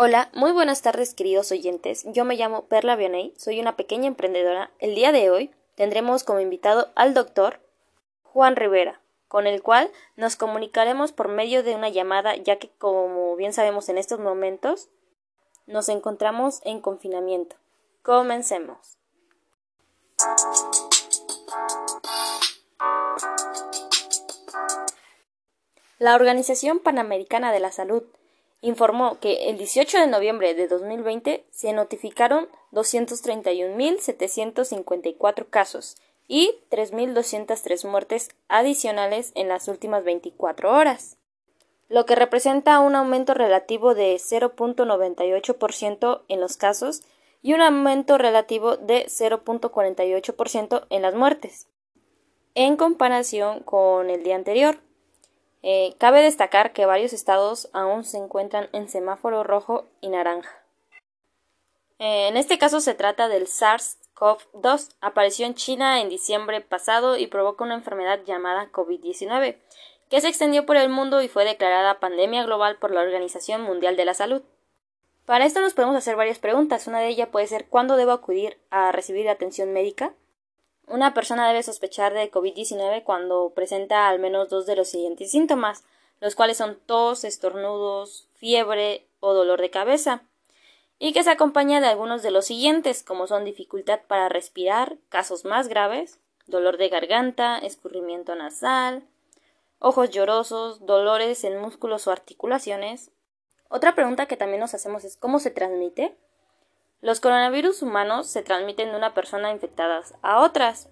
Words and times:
Hola, 0.00 0.30
muy 0.32 0.52
buenas 0.52 0.80
tardes 0.80 1.12
queridos 1.12 1.50
oyentes. 1.50 2.04
Yo 2.06 2.24
me 2.24 2.36
llamo 2.36 2.66
Perla 2.66 2.94
Bioney, 2.94 3.34
soy 3.36 3.58
una 3.58 3.74
pequeña 3.74 4.06
emprendedora. 4.06 4.70
El 4.78 4.94
día 4.94 5.10
de 5.10 5.28
hoy 5.28 5.50
tendremos 5.74 6.22
como 6.22 6.38
invitado 6.38 6.92
al 6.94 7.14
doctor 7.14 7.58
Juan 8.22 8.54
Rivera, 8.54 9.00
con 9.26 9.48
el 9.48 9.60
cual 9.60 9.90
nos 10.14 10.36
comunicaremos 10.36 11.10
por 11.10 11.26
medio 11.26 11.64
de 11.64 11.74
una 11.74 11.88
llamada, 11.88 12.36
ya 12.36 12.60
que 12.60 12.70
como 12.78 13.34
bien 13.34 13.52
sabemos 13.52 13.88
en 13.88 13.98
estos 13.98 14.20
momentos 14.20 14.88
nos 15.66 15.88
encontramos 15.88 16.60
en 16.62 16.80
confinamiento. 16.80 17.56
Comencemos. 18.02 18.98
La 25.98 26.14
Organización 26.14 26.78
Panamericana 26.78 27.50
de 27.50 27.58
la 27.58 27.72
Salud 27.72 28.04
informó 28.60 29.20
que 29.20 29.48
el 29.48 29.56
18 29.58 29.98
de 29.98 30.08
noviembre 30.08 30.54
de 30.54 30.68
2020 30.68 31.46
se 31.50 31.72
notificaron 31.72 32.48
231.754 32.72 35.48
casos 35.48 35.96
y 36.26 36.60
3.203 36.70 37.88
muertes 37.88 38.28
adicionales 38.48 39.32
en 39.34 39.48
las 39.48 39.68
últimas 39.68 40.04
24 40.04 40.70
horas, 40.72 41.16
lo 41.88 42.04
que 42.04 42.16
representa 42.16 42.80
un 42.80 42.96
aumento 42.96 43.34
relativo 43.34 43.94
de 43.94 44.16
0.98% 44.16 46.22
en 46.28 46.40
los 46.40 46.56
casos 46.56 47.02
y 47.40 47.54
un 47.54 47.60
aumento 47.62 48.18
relativo 48.18 48.76
de 48.76 49.06
0.48% 49.06 50.86
en 50.90 51.02
las 51.02 51.14
muertes, 51.14 51.68
en 52.54 52.76
comparación 52.76 53.60
con 53.60 54.10
el 54.10 54.22
día 54.22 54.36
anterior. 54.36 54.80
Eh, 55.62 55.94
cabe 55.98 56.22
destacar 56.22 56.72
que 56.72 56.86
varios 56.86 57.12
estados 57.12 57.68
aún 57.72 58.04
se 58.04 58.18
encuentran 58.18 58.68
en 58.72 58.88
semáforo 58.88 59.42
rojo 59.42 59.86
y 60.00 60.08
naranja. 60.08 60.62
Eh, 61.98 62.28
en 62.28 62.36
este 62.36 62.58
caso 62.58 62.80
se 62.80 62.94
trata 62.94 63.28
del 63.28 63.46
SARS-CoV-2. 63.46 64.94
Apareció 65.00 65.46
en 65.46 65.54
China 65.54 66.00
en 66.00 66.08
diciembre 66.08 66.60
pasado 66.60 67.16
y 67.16 67.26
provoca 67.26 67.64
una 67.64 67.74
enfermedad 67.74 68.20
llamada 68.24 68.70
COVID-19, 68.70 69.56
que 70.08 70.20
se 70.20 70.28
extendió 70.28 70.64
por 70.64 70.76
el 70.76 70.88
mundo 70.88 71.22
y 71.22 71.28
fue 71.28 71.44
declarada 71.44 71.98
pandemia 71.98 72.44
global 72.44 72.78
por 72.78 72.92
la 72.92 73.00
Organización 73.00 73.62
Mundial 73.62 73.96
de 73.96 74.04
la 74.04 74.14
Salud. 74.14 74.42
Para 75.26 75.44
esto 75.44 75.60
nos 75.60 75.74
podemos 75.74 75.96
hacer 75.96 76.16
varias 76.16 76.38
preguntas. 76.38 76.86
Una 76.86 77.00
de 77.00 77.08
ellas 77.08 77.28
puede 77.28 77.46
ser 77.48 77.66
¿cuándo 77.66 77.96
debo 77.96 78.12
acudir 78.12 78.58
a 78.70 78.92
recibir 78.92 79.28
atención 79.28 79.72
médica? 79.72 80.14
Una 80.90 81.12
persona 81.12 81.46
debe 81.46 81.62
sospechar 81.62 82.14
de 82.14 82.30
COVID-19 82.30 83.04
cuando 83.04 83.52
presenta 83.54 84.08
al 84.08 84.18
menos 84.18 84.48
dos 84.48 84.64
de 84.64 84.74
los 84.74 84.88
siguientes 84.88 85.30
síntomas, 85.30 85.84
los 86.20 86.34
cuales 86.34 86.56
son 86.56 86.78
tos, 86.86 87.24
estornudos, 87.24 88.26
fiebre 88.34 89.06
o 89.20 89.34
dolor 89.34 89.60
de 89.60 89.70
cabeza, 89.70 90.22
y 90.98 91.12
que 91.12 91.22
se 91.22 91.30
acompaña 91.30 91.80
de 91.80 91.88
algunos 91.88 92.22
de 92.22 92.30
los 92.30 92.46
siguientes, 92.46 93.02
como 93.02 93.26
son 93.26 93.44
dificultad 93.44 94.00
para 94.08 94.30
respirar, 94.30 94.96
casos 95.10 95.44
más 95.44 95.68
graves, 95.68 96.18
dolor 96.46 96.78
de 96.78 96.88
garganta, 96.88 97.58
escurrimiento 97.58 98.34
nasal, 98.34 99.04
ojos 99.78 100.10
llorosos, 100.10 100.86
dolores 100.86 101.44
en 101.44 101.60
músculos 101.60 102.06
o 102.06 102.12
articulaciones. 102.12 103.10
Otra 103.68 103.94
pregunta 103.94 104.26
que 104.26 104.38
también 104.38 104.60
nos 104.60 104.74
hacemos 104.74 105.04
es 105.04 105.16
¿cómo 105.16 105.38
se 105.38 105.50
transmite? 105.50 106.16
Los 107.00 107.20
coronavirus 107.20 107.82
humanos 107.82 108.26
se 108.26 108.42
transmiten 108.42 108.90
de 108.90 108.96
una 108.96 109.14
persona 109.14 109.52
infectada 109.52 110.02
a 110.22 110.40
otras 110.40 110.88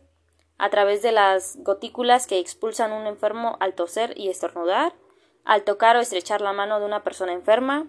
a 0.58 0.70
través 0.70 1.02
de 1.02 1.12
las 1.12 1.56
gotículas 1.58 2.26
que 2.26 2.38
expulsan 2.38 2.92
un 2.92 3.06
enfermo 3.06 3.56
al 3.60 3.74
toser 3.74 4.14
y 4.16 4.28
estornudar, 4.28 4.94
al 5.44 5.64
tocar 5.64 5.96
o 5.96 6.00
estrechar 6.00 6.40
la 6.40 6.52
mano 6.52 6.80
de 6.80 6.86
una 6.86 7.02
persona 7.02 7.32
enferma, 7.32 7.88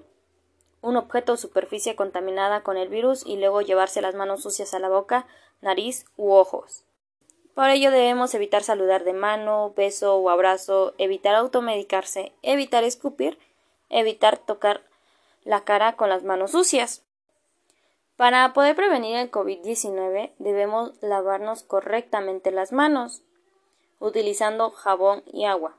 un 0.82 0.98
objeto 0.98 1.34
o 1.34 1.38
superficie 1.38 1.96
contaminada 1.96 2.64
con 2.64 2.78
el 2.78 2.90
virus 2.90 3.26
y 3.26 3.38
luego 3.38 3.62
llevarse 3.62 4.02
las 4.02 4.16
manos 4.16 4.42
sucias 4.42 4.74
a 4.74 4.80
la 4.80 4.90
boca, 4.90 5.28
nariz 5.62 6.06
u 6.18 6.31
ojos. 6.31 6.84
Por 7.54 7.70
ello 7.70 7.90
debemos 7.90 8.36
evitar 8.36 8.64
saludar 8.64 9.03
de 9.03 9.14
mano, 9.14 9.74
beso 9.75 10.16
o 10.18 10.30
abrazo, 10.30 10.94
evitar 10.97 11.36
automedicarse, 11.36 12.34
evitar 12.44 12.84
escupir, 12.84 13.40
evitar 13.90 14.38
tocar 14.38 14.84
la 15.44 15.64
cara 15.64 15.96
con 15.96 16.09
las 16.09 16.24
manos 16.24 16.52
sucias. 16.52 17.06
Para 18.17 18.51
poder 18.53 18.75
prevenir 18.75 19.16
el 19.16 19.29
COVID-19 19.29 20.33
debemos 20.39 20.91
lavarnos 21.01 21.61
correctamente 21.61 22.50
las 22.50 22.72
manos 22.72 23.22
utilizando 24.00 24.72
jabón 24.72 25.23
y 25.31 25.45
agua. 25.45 25.78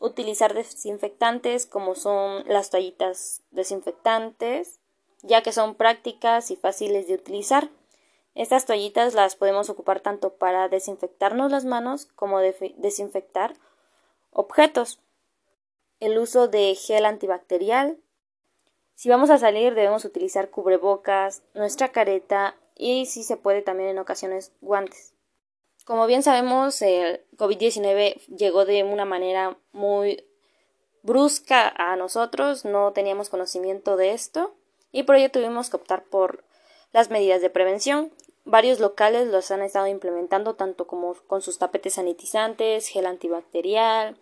Utilizar 0.00 0.54
desinfectantes 0.54 1.66
como 1.66 1.94
son 1.94 2.42
las 2.48 2.70
toallitas 2.70 3.42
desinfectantes, 3.52 4.80
ya 5.22 5.42
que 5.42 5.52
son 5.52 5.76
prácticas 5.76 6.50
y 6.50 6.56
fáciles 6.56 7.06
de 7.06 7.14
utilizar. 7.14 7.70
Estas 8.34 8.66
toallitas 8.66 9.14
las 9.14 9.36
podemos 9.36 9.70
ocupar 9.70 10.00
tanto 10.00 10.34
para 10.34 10.68
desinfectarnos 10.68 11.52
las 11.52 11.64
manos 11.64 12.06
como 12.16 12.40
desinfectar 12.40 13.54
objetos. 14.32 14.98
El 16.00 16.18
uso 16.18 16.48
de 16.48 16.74
gel 16.74 17.04
antibacterial, 17.04 18.01
si 18.94 19.08
vamos 19.08 19.30
a 19.30 19.38
salir 19.38 19.74
debemos 19.74 20.04
utilizar 20.04 20.50
cubrebocas, 20.50 21.42
nuestra 21.54 21.90
careta 21.90 22.56
y 22.76 23.06
si 23.06 23.22
se 23.22 23.36
puede 23.36 23.62
también 23.62 23.90
en 23.90 23.98
ocasiones 23.98 24.52
guantes. 24.60 25.14
Como 25.84 26.06
bien 26.06 26.22
sabemos, 26.22 26.80
el 26.82 27.24
COVID-19 27.36 28.26
llegó 28.26 28.64
de 28.64 28.84
una 28.84 29.04
manera 29.04 29.58
muy 29.72 30.24
brusca 31.02 31.68
a 31.76 31.96
nosotros, 31.96 32.64
no 32.64 32.92
teníamos 32.92 33.28
conocimiento 33.28 33.96
de 33.96 34.12
esto 34.12 34.54
y 34.92 35.02
por 35.02 35.16
ello 35.16 35.30
tuvimos 35.30 35.70
que 35.70 35.76
optar 35.76 36.04
por 36.04 36.44
las 36.92 37.10
medidas 37.10 37.42
de 37.42 37.50
prevención. 37.50 38.12
Varios 38.44 38.80
locales 38.80 39.28
los 39.28 39.50
han 39.50 39.62
estado 39.62 39.86
implementando 39.86 40.54
tanto 40.54 40.86
como 40.86 41.14
con 41.26 41.42
sus 41.42 41.58
tapetes 41.58 41.94
sanitizantes, 41.94 42.88
gel 42.88 43.06
antibacterial 43.06 44.16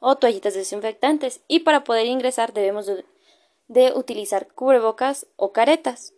o 0.00 0.16
toallitas 0.16 0.54
desinfectantes 0.54 1.42
y 1.46 1.60
para 1.60 1.84
poder 1.84 2.06
ingresar 2.06 2.52
debemos 2.52 2.86
de 2.86 3.04
utilizar 3.68 4.48
cubrebocas 4.52 5.26
o 5.36 5.52
caretas. 5.52 6.14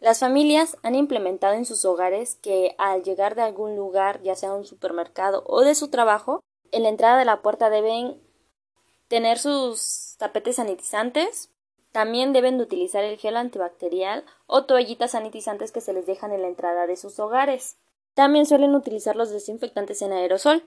Las 0.00 0.18
familias 0.18 0.76
han 0.82 0.96
implementado 0.96 1.54
en 1.54 1.64
sus 1.64 1.84
hogares 1.84 2.36
que 2.42 2.74
al 2.78 3.04
llegar 3.04 3.36
de 3.36 3.42
algún 3.42 3.76
lugar, 3.76 4.20
ya 4.22 4.34
sea 4.34 4.52
un 4.52 4.64
supermercado 4.64 5.44
o 5.46 5.60
de 5.60 5.74
su 5.74 5.88
trabajo, 5.88 6.42
en 6.72 6.82
la 6.82 6.88
entrada 6.88 7.18
de 7.18 7.24
la 7.24 7.40
puerta 7.40 7.70
deben 7.70 8.20
tener 9.06 9.38
sus 9.38 10.16
tapetes 10.18 10.56
sanitizantes, 10.56 11.50
también 11.92 12.32
deben 12.32 12.56
de 12.56 12.64
utilizar 12.64 13.04
el 13.04 13.18
gel 13.18 13.36
antibacterial 13.36 14.24
o 14.46 14.64
toallitas 14.64 15.12
sanitizantes 15.12 15.70
que 15.70 15.82
se 15.82 15.92
les 15.92 16.06
dejan 16.06 16.32
en 16.32 16.42
la 16.42 16.48
entrada 16.48 16.86
de 16.86 16.96
sus 16.96 17.20
hogares. 17.20 17.76
También 18.14 18.46
suelen 18.46 18.74
utilizar 18.74 19.14
los 19.14 19.30
desinfectantes 19.30 20.00
en 20.02 20.12
aerosol. 20.12 20.64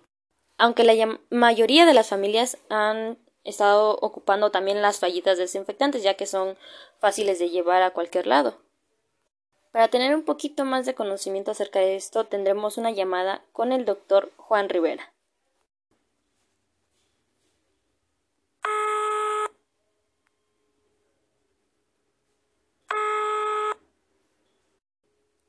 Aunque 0.58 0.84
la 0.84 1.20
mayoría 1.32 1.86
de 1.86 1.94
las 1.94 2.08
familias 2.08 2.58
han 2.70 3.18
estado 3.46 3.98
ocupando 4.02 4.52
también 4.52 4.82
las 4.82 5.00
fallitas 5.00 5.38
desinfectantes, 5.38 6.04
ya 6.04 6.16
que 6.16 6.26
son 6.26 6.58
fáciles 7.00 7.40
de 7.40 7.50
llevar 7.50 7.82
a 7.84 7.92
cualquier 7.92 8.28
lado. 8.28 8.58
Para 9.72 9.88
tener 9.90 10.16
un 10.16 10.24
poquito 10.24 10.66
más 10.66 10.86
de 10.86 10.96
conocimiento 10.96 11.52
acerca 11.52 11.80
de 11.80 11.96
esto, 11.96 12.26
tendremos 12.26 12.78
una 12.78 12.92
llamada 12.92 13.44
con 13.52 13.72
el 13.72 13.86
doctor 13.86 14.32
Juan 14.38 14.70
Rivera. 14.70 15.12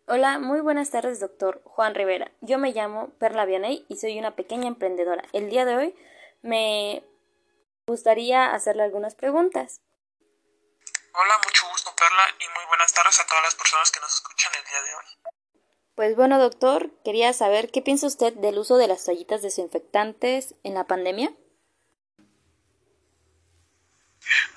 Hola, 0.08 0.38
muy 0.38 0.60
buenas 0.60 0.90
tardes, 0.90 1.18
doctor 1.18 1.60
Juan 1.64 1.96
Rivera. 1.96 2.30
Yo 2.40 2.58
me 2.58 2.72
llamo 2.72 3.10
Perla 3.18 3.44
Vianey 3.44 3.84
y 3.88 3.96
soy 3.96 4.18
una 4.18 4.36
pequeña 4.36 4.68
emprendedora. 4.68 5.24
El 5.32 5.50
día 5.50 5.64
de 5.64 5.74
hoy 5.74 5.94
me 6.42 7.02
gustaría 7.86 8.52
hacerle 8.52 8.82
algunas 8.82 9.14
preguntas. 9.14 9.80
Hola, 11.12 11.38
mucho 11.44 11.68
gusto 11.68 11.94
Perla 11.94 12.24
y 12.40 12.48
muy 12.48 12.64
buenas 12.66 12.92
tardes 12.92 13.18
a 13.20 13.26
todas 13.26 13.44
las 13.44 13.54
personas 13.54 13.92
que 13.92 14.00
nos 14.00 14.12
escuchan 14.12 14.52
el 14.56 14.64
día 14.64 14.82
de 14.82 14.94
hoy. 14.96 15.04
Pues 15.94 16.16
bueno, 16.16 16.40
doctor, 16.40 16.90
quería 17.04 17.32
saber 17.32 17.70
qué 17.70 17.82
piensa 17.82 18.08
usted 18.08 18.32
del 18.34 18.58
uso 18.58 18.76
de 18.76 18.88
las 18.88 19.04
toallitas 19.04 19.40
desinfectantes 19.40 20.56
en 20.64 20.74
la 20.74 20.84
pandemia. 20.84 21.30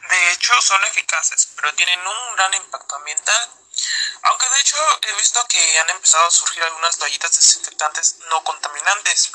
De 0.10 0.32
hecho, 0.34 0.60
son 0.62 0.84
eficaces, 0.86 1.54
pero 1.56 1.72
tienen 1.76 2.00
un 2.00 2.36
gran 2.36 2.54
impacto 2.56 2.96
ambiental. 2.96 3.50
Aunque 4.24 4.46
de 4.50 4.62
hecho 4.62 4.78
he 5.04 5.16
visto 5.18 5.40
que 5.48 5.78
han 5.78 5.90
empezado 5.92 6.26
a 6.26 6.32
surgir 6.32 6.64
algunas 6.64 6.98
toallitas 6.98 7.36
desinfectantes 7.36 8.18
no 8.32 8.44
contaminantes. 8.44 9.32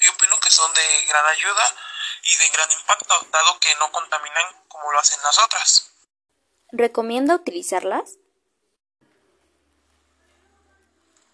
Y 0.00 0.08
opino 0.08 0.38
que 0.40 0.50
son 0.50 0.74
de 0.74 1.06
gran 1.06 1.24
ayuda 1.26 1.89
y 2.22 2.36
de 2.36 2.48
gran 2.50 2.70
impacto, 2.72 3.14
dado 3.30 3.58
que 3.60 3.74
no 3.76 3.90
contaminan 3.92 4.64
como 4.68 4.92
lo 4.92 4.98
hacen 4.98 5.20
las 5.22 5.38
otras. 5.38 5.90
¿Recomienda 6.72 7.34
utilizarlas? 7.34 8.16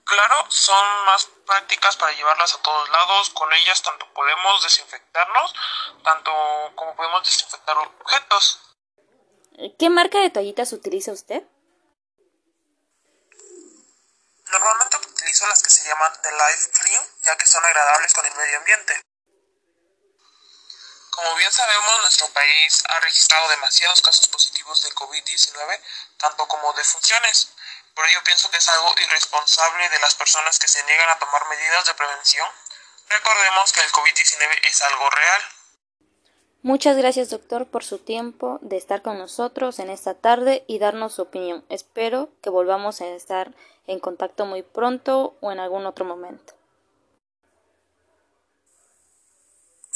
Claro, 0.05 0.47
son 0.49 1.05
más 1.06 1.27
prácticas 1.44 1.97
para 1.97 2.12
llevarlas 2.12 2.55
a 2.55 2.62
todos 2.62 2.88
lados. 2.91 3.31
Con 3.31 3.53
ellas 3.53 3.83
tanto 3.83 4.06
podemos 4.15 4.62
desinfectarnos, 4.62 5.53
tanto 6.05 6.33
como 6.77 6.94
podemos 6.94 7.25
desinfectar 7.25 7.77
objetos. 7.77 8.61
¿Qué 9.79 9.91
marca 9.91 10.21
de 10.21 10.31
toallitas 10.31 10.73
utiliza 10.73 11.11
usted? 11.11 11.43
Normalmente 14.53 14.97
utilizo 14.97 15.47
las 15.49 15.62
que 15.62 15.71
se 15.71 15.89
llaman 15.89 16.12
The 16.23 16.31
Life 16.31 16.71
Clean, 16.71 17.05
ya 17.25 17.37
que 17.37 17.47
son 17.47 17.65
agradables 17.65 18.15
con 18.15 18.27
el 18.27 18.35
medio 18.37 18.59
ambiente. 18.59 19.03
Como 21.17 21.35
bien 21.37 21.51
sabemos, 21.51 22.03
nuestro 22.03 22.29
país 22.29 22.85
ha 22.91 23.01
registrado 23.01 23.49
demasiados 23.49 24.03
casos 24.03 24.29
positivos 24.29 24.83
de 24.83 24.91
COVID-19, 24.91 25.81
tanto 26.19 26.47
como 26.47 26.71
de 26.75 26.85
funciones. 26.85 27.55
Por 27.95 28.07
ello 28.07 28.23
pienso 28.23 28.51
que 28.51 28.59
es 28.59 28.69
algo 28.69 28.95
irresponsable 29.01 29.89
de 29.89 29.99
las 30.01 30.15
personas 30.15 30.59
que 30.59 30.69
se 30.69 30.85
niegan 30.85 31.09
a 31.09 31.19
tomar 31.19 31.49
medidas 31.49 31.87
de 31.87 31.95
prevención. 31.95 32.47
Recordemos 33.09 33.73
que 33.73 33.81
el 33.81 33.91
COVID-19 33.93 34.69
es 34.69 34.83
algo 34.83 35.09
real. 35.09 35.43
Muchas 36.61 36.99
gracias 36.99 37.31
doctor 37.31 37.67
por 37.67 37.83
su 37.83 37.99
tiempo 37.99 38.59
de 38.61 38.77
estar 38.77 39.01
con 39.01 39.17
nosotros 39.17 39.79
en 39.79 39.89
esta 39.89 40.13
tarde 40.13 40.65
y 40.67 40.79
darnos 40.79 41.15
su 41.15 41.23
opinión. 41.23 41.65
Espero 41.71 42.29
que 42.43 42.51
volvamos 42.51 43.01
a 43.01 43.07
estar 43.07 43.55
en 43.87 44.01
contacto 44.01 44.45
muy 44.45 44.63
pronto 44.63 45.39
o 45.41 45.51
en 45.51 45.61
algún 45.61 45.87
otro 45.87 46.05
momento. 46.05 46.53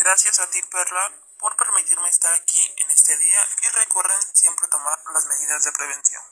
Gracias 0.02 0.40
a 0.40 0.48
ti 0.50 0.58
Perla 0.72 1.12
por 1.38 1.54
permitirme 1.56 2.08
estar 2.08 2.32
aquí 2.32 2.58
en 2.82 2.90
este 2.90 3.18
día 3.18 3.40
y 3.62 3.84
recuerden 3.84 4.16
siempre 4.32 4.66
tomar 4.70 4.98
las 5.12 5.26
medidas 5.26 5.62
de 5.62 5.72
prevención. 5.72 6.22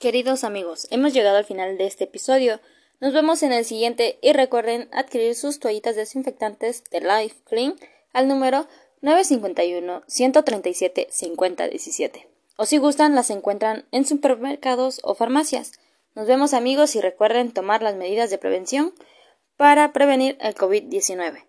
Queridos 0.00 0.44
amigos, 0.44 0.88
hemos 0.90 1.12
llegado 1.12 1.36
al 1.36 1.44
final 1.44 1.76
de 1.76 1.86
este 1.86 2.04
episodio. 2.04 2.60
Nos 3.00 3.12
vemos 3.12 3.42
en 3.42 3.52
el 3.52 3.66
siguiente 3.66 4.18
y 4.22 4.32
recuerden 4.32 4.88
adquirir 4.94 5.34
sus 5.34 5.60
toallitas 5.60 5.94
desinfectantes 5.94 6.84
de 6.84 7.02
Life 7.02 7.36
Clean 7.44 7.76
al 8.14 8.28
número 8.28 8.66
951 9.02 10.02
137 10.06 11.08
5017. 11.10 12.30
O 12.56 12.64
si 12.64 12.78
gustan, 12.78 13.14
las 13.14 13.28
encuentran 13.28 13.86
en 13.92 14.06
supermercados 14.06 15.00
o 15.04 15.14
farmacias. 15.14 15.72
Nos 16.14 16.26
vemos 16.26 16.54
amigos 16.54 16.96
y 16.96 17.02
recuerden 17.02 17.52
tomar 17.52 17.82
las 17.82 17.96
medidas 17.96 18.30
de 18.30 18.38
prevención 18.38 18.94
para 19.58 19.92
prevenir 19.92 20.38
el 20.40 20.54
COVID-19. 20.54 21.44